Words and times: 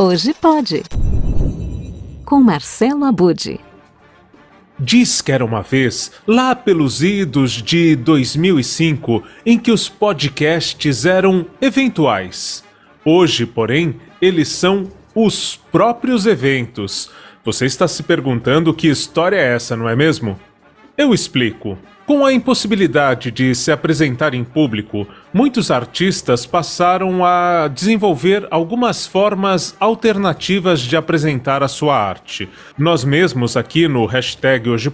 Hoje 0.00 0.32
pode. 0.32 0.84
Com 2.24 2.40
Marcelo 2.40 3.04
Abude. 3.04 3.58
Diz 4.78 5.20
que 5.20 5.32
era 5.32 5.44
uma 5.44 5.60
vez, 5.60 6.12
lá 6.24 6.54
pelos 6.54 7.02
idos 7.02 7.50
de 7.60 7.96
2005, 7.96 9.24
em 9.44 9.58
que 9.58 9.72
os 9.72 9.88
podcasts 9.88 11.04
eram 11.04 11.44
eventuais. 11.60 12.62
Hoje, 13.04 13.44
porém, 13.44 13.96
eles 14.22 14.46
são 14.46 14.88
os 15.12 15.56
próprios 15.56 16.26
eventos. 16.26 17.10
Você 17.44 17.66
está 17.66 17.88
se 17.88 18.04
perguntando 18.04 18.72
que 18.72 18.86
história 18.86 19.34
é 19.34 19.56
essa, 19.56 19.76
não 19.76 19.88
é 19.88 19.96
mesmo? 19.96 20.38
Eu 20.98 21.14
explico. 21.14 21.78
Com 22.04 22.26
a 22.26 22.32
impossibilidade 22.32 23.30
de 23.30 23.54
se 23.54 23.70
apresentar 23.70 24.34
em 24.34 24.42
público, 24.42 25.06
muitos 25.32 25.70
artistas 25.70 26.44
passaram 26.44 27.24
a 27.24 27.68
desenvolver 27.68 28.48
algumas 28.50 29.06
formas 29.06 29.76
alternativas 29.78 30.80
de 30.80 30.96
apresentar 30.96 31.62
a 31.62 31.68
sua 31.68 31.96
arte. 31.96 32.48
Nós 32.76 33.04
mesmos 33.04 33.56
aqui 33.56 33.86
no 33.86 34.06
hashtag 34.06 34.68
Hoje 34.68 34.92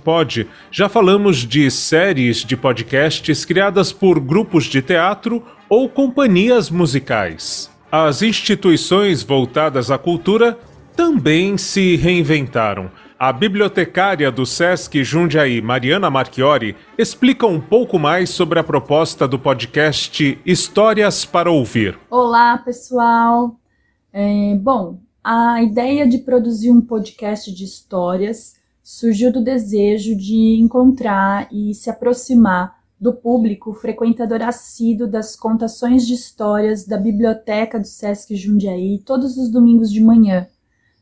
já 0.70 0.90
falamos 0.90 1.38
de 1.38 1.70
séries 1.70 2.44
de 2.44 2.54
podcasts 2.54 3.46
criadas 3.46 3.90
por 3.90 4.20
grupos 4.20 4.64
de 4.64 4.82
teatro 4.82 5.42
ou 5.70 5.88
companhias 5.88 6.68
musicais. 6.68 7.70
As 7.90 8.20
instituições 8.20 9.22
voltadas 9.22 9.90
à 9.90 9.96
cultura 9.96 10.58
também 10.94 11.56
se 11.56 11.96
reinventaram 11.96 12.90
a 13.26 13.32
bibliotecária 13.32 14.30
do 14.30 14.44
SESC 14.44 15.02
Jundiaí, 15.02 15.62
Mariana 15.62 16.10
Marchiori, 16.10 16.76
explica 16.98 17.46
um 17.46 17.58
pouco 17.58 17.98
mais 17.98 18.28
sobre 18.28 18.58
a 18.58 18.62
proposta 18.62 19.26
do 19.26 19.38
podcast 19.38 20.38
Histórias 20.44 21.24
para 21.24 21.50
Ouvir. 21.50 21.98
Olá, 22.10 22.58
pessoal! 22.58 23.58
É, 24.12 24.54
bom, 24.56 24.98
a 25.24 25.62
ideia 25.62 26.06
de 26.06 26.18
produzir 26.18 26.70
um 26.70 26.82
podcast 26.82 27.50
de 27.50 27.64
histórias 27.64 28.56
surgiu 28.82 29.32
do 29.32 29.42
desejo 29.42 30.14
de 30.14 30.58
encontrar 30.60 31.48
e 31.50 31.72
se 31.72 31.88
aproximar 31.88 32.78
do 33.00 33.14
público 33.14 33.72
frequentador 33.72 34.42
assíduo 34.42 35.06
das 35.06 35.34
contações 35.34 36.06
de 36.06 36.12
histórias 36.12 36.86
da 36.86 36.98
biblioteca 36.98 37.80
do 37.80 37.86
SESC 37.86 38.36
Jundiaí 38.36 38.98
todos 38.98 39.38
os 39.38 39.50
domingos 39.50 39.90
de 39.90 40.02
manhã 40.02 40.46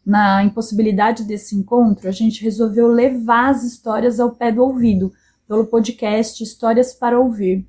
na 0.05 0.42
impossibilidade 0.42 1.25
desse 1.25 1.55
encontro, 1.55 2.08
a 2.08 2.12
gente 2.12 2.42
resolveu 2.42 2.89
levar 2.89 3.50
as 3.50 3.62
histórias 3.62 4.19
ao 4.19 4.33
pé 4.33 4.50
do 4.50 4.62
ouvido, 4.62 5.12
pelo 5.47 5.67
podcast 5.67 6.42
Histórias 6.42 6.95
para 6.95 7.19
Ouvir. 7.19 7.67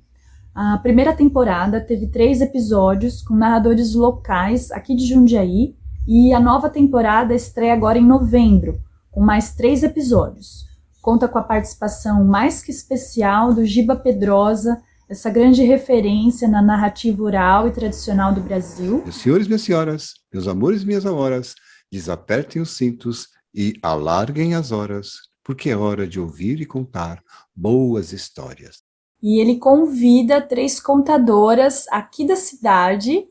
A 0.54 0.78
primeira 0.78 1.12
temporada 1.12 1.80
teve 1.80 2.06
três 2.06 2.40
episódios 2.40 3.22
com 3.22 3.34
narradores 3.34 3.94
locais 3.94 4.70
aqui 4.70 4.94
de 4.94 5.06
Jundiaí, 5.06 5.74
e 6.06 6.32
a 6.32 6.40
nova 6.40 6.68
temporada 6.68 7.34
estreia 7.34 7.72
agora 7.72 7.98
em 7.98 8.06
novembro, 8.06 8.78
com 9.10 9.20
mais 9.20 9.54
três 9.54 9.82
episódios. 9.82 10.66
Conta 11.00 11.28
com 11.28 11.38
a 11.38 11.42
participação 11.42 12.24
mais 12.24 12.62
que 12.62 12.70
especial 12.70 13.54
do 13.54 13.64
Giba 13.64 13.96
Pedrosa, 13.96 14.80
essa 15.08 15.30
grande 15.30 15.62
referência 15.62 16.48
na 16.48 16.62
narrativa 16.62 17.22
oral 17.22 17.68
e 17.68 17.70
tradicional 17.70 18.32
do 18.32 18.40
Brasil. 18.40 19.02
Meus 19.02 19.16
senhores, 19.16 19.46
minhas 19.46 19.62
senhoras, 19.62 20.14
meus 20.32 20.48
amores 20.48 20.84
minhas 20.84 21.04
amoras, 21.04 21.54
desapertem 21.94 22.60
os 22.60 22.76
cintos 22.76 23.28
e 23.54 23.78
alarguem 23.80 24.54
as 24.54 24.72
horas, 24.72 25.12
porque 25.44 25.70
é 25.70 25.76
hora 25.76 26.08
de 26.08 26.18
ouvir 26.18 26.60
e 26.60 26.66
contar 26.66 27.22
boas 27.54 28.12
histórias. 28.12 28.82
E 29.22 29.40
ele 29.40 29.58
convida 29.58 30.40
três 30.40 30.80
contadoras 30.80 31.86
aqui 31.92 32.26
da 32.26 32.34
cidade 32.34 33.24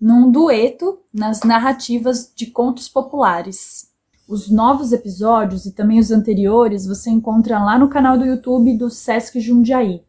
num 0.00 0.30
dueto 0.30 0.98
nas 1.12 1.42
narrativas 1.42 2.32
de 2.34 2.46
contos 2.46 2.88
populares. 2.88 3.90
Os 4.26 4.50
novos 4.50 4.92
episódios 4.92 5.66
e 5.66 5.72
também 5.72 6.00
os 6.00 6.10
anteriores 6.10 6.86
você 6.86 7.10
encontra 7.10 7.62
lá 7.62 7.78
no 7.78 7.90
canal 7.90 8.16
do 8.16 8.24
YouTube 8.24 8.78
do 8.78 8.88
Sesc 8.88 9.38
Jundiaí. 9.40 10.02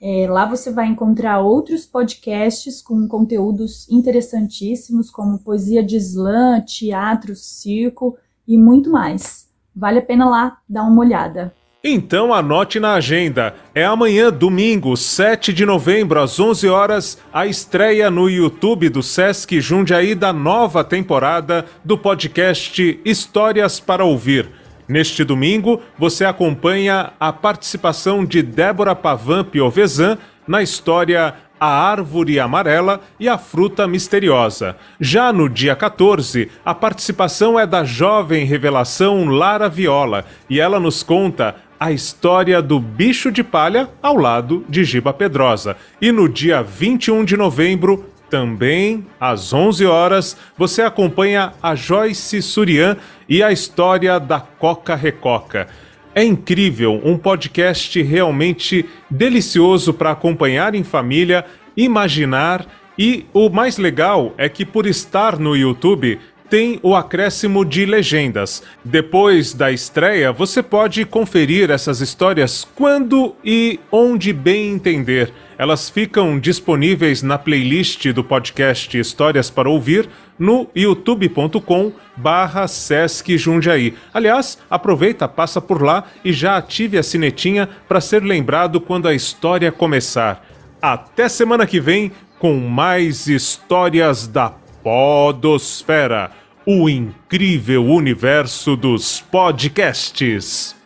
É, 0.00 0.26
lá 0.28 0.46
você 0.46 0.70
vai 0.72 0.86
encontrar 0.86 1.40
outros 1.40 1.84
podcasts 1.84 2.80
com 2.80 3.08
conteúdos 3.08 3.88
interessantíssimos, 3.90 5.10
como 5.10 5.40
poesia 5.40 5.82
de 5.82 5.96
slam, 5.96 6.60
teatro, 6.64 7.34
circo 7.34 8.16
e 8.46 8.56
muito 8.56 8.90
mais. 8.90 9.48
Vale 9.74 9.98
a 9.98 10.02
pena 10.02 10.28
lá 10.28 10.58
dar 10.68 10.84
uma 10.84 11.00
olhada. 11.00 11.52
Então 11.82 12.34
anote 12.34 12.80
na 12.80 12.94
agenda. 12.94 13.54
É 13.72 13.84
amanhã, 13.84 14.32
domingo, 14.32 14.96
7 14.96 15.52
de 15.52 15.64
novembro, 15.64 16.20
às 16.20 16.38
11 16.38 16.68
horas, 16.68 17.18
a 17.32 17.46
estreia 17.46 18.10
no 18.10 18.28
YouTube 18.28 18.88
do 18.88 19.02
Sesc 19.02 19.60
Jundiaí 19.60 20.14
da 20.14 20.32
nova 20.32 20.82
temporada 20.82 21.64
do 21.84 21.96
podcast 21.96 23.00
Histórias 23.04 23.78
para 23.78 24.04
Ouvir. 24.04 24.50
Neste 24.88 25.22
domingo, 25.22 25.82
você 25.98 26.24
acompanha 26.24 27.12
a 27.20 27.30
participação 27.30 28.24
de 28.24 28.40
Débora 28.40 28.94
Pavan 28.94 29.44
Piovesan 29.44 30.16
na 30.46 30.62
história 30.62 31.34
A 31.60 31.66
Árvore 31.66 32.40
Amarela 32.40 33.02
e 33.20 33.28
a 33.28 33.36
Fruta 33.36 33.86
Misteriosa. 33.86 34.76
Já 34.98 35.30
no 35.30 35.46
dia 35.46 35.76
14, 35.76 36.50
a 36.64 36.74
participação 36.74 37.60
é 37.60 37.66
da 37.66 37.84
jovem 37.84 38.46
revelação 38.46 39.26
Lara 39.26 39.68
Viola 39.68 40.24
e 40.48 40.58
ela 40.58 40.80
nos 40.80 41.02
conta 41.02 41.56
a 41.78 41.92
história 41.92 42.62
do 42.62 42.80
bicho 42.80 43.30
de 43.30 43.44
palha 43.44 43.90
ao 44.02 44.16
lado 44.16 44.64
de 44.70 44.84
Giba 44.84 45.12
Pedrosa. 45.12 45.76
E 46.00 46.10
no 46.10 46.26
dia 46.30 46.62
21 46.62 47.26
de 47.26 47.36
novembro, 47.36 48.06
também, 48.28 49.06
às 49.18 49.52
11 49.52 49.86
horas, 49.86 50.36
você 50.56 50.82
acompanha 50.82 51.54
a 51.62 51.74
Joyce 51.74 52.42
Surian 52.42 52.96
e 53.28 53.42
a 53.42 53.52
história 53.52 54.18
da 54.18 54.40
Coca 54.40 54.94
Recoca. 54.94 55.68
É 56.14 56.24
incrível, 56.24 57.00
um 57.04 57.16
podcast 57.16 58.00
realmente 58.02 58.84
delicioso 59.10 59.92
para 59.92 60.10
acompanhar 60.10 60.74
em 60.74 60.82
família, 60.82 61.44
imaginar 61.76 62.66
e 62.98 63.26
o 63.32 63.48
mais 63.48 63.78
legal 63.78 64.34
é 64.36 64.48
que 64.48 64.64
por 64.64 64.84
estar 64.84 65.38
no 65.38 65.54
YouTube 65.54 66.18
tem 66.48 66.78
o 66.82 66.94
acréscimo 66.94 67.64
de 67.64 67.84
legendas. 67.84 68.62
Depois 68.84 69.52
da 69.54 69.70
estreia, 69.70 70.32
você 70.32 70.62
pode 70.62 71.04
conferir 71.04 71.70
essas 71.70 72.00
histórias 72.00 72.66
quando 72.74 73.34
e 73.44 73.78
onde 73.92 74.32
bem 74.32 74.72
entender. 74.72 75.32
Elas 75.58 75.90
ficam 75.90 76.38
disponíveis 76.38 77.22
na 77.22 77.36
playlist 77.36 78.12
do 78.12 78.22
podcast 78.22 78.96
Histórias 78.96 79.50
para 79.50 79.68
Ouvir 79.68 80.08
no 80.38 80.68
youtube.com 80.74 81.92
barra 82.16 82.68
Sesc 82.68 83.36
Jundiaí. 83.36 83.94
Aliás, 84.14 84.58
aproveita, 84.70 85.26
passa 85.26 85.60
por 85.60 85.82
lá 85.82 86.04
e 86.24 86.32
já 86.32 86.56
ative 86.56 86.96
a 86.96 87.02
sinetinha 87.02 87.68
para 87.88 88.00
ser 88.00 88.22
lembrado 88.22 88.80
quando 88.80 89.08
a 89.08 89.14
história 89.14 89.72
começar. 89.72 90.46
Até 90.80 91.28
semana 91.28 91.66
que 91.66 91.80
vem 91.80 92.12
com 92.38 92.56
mais 92.60 93.26
histórias 93.26 94.28
da 94.28 94.54
Podosfera, 94.82 96.30
o 96.66 96.88
incrível 96.88 97.84
universo 97.84 98.76
dos 98.76 99.20
podcasts. 99.20 100.77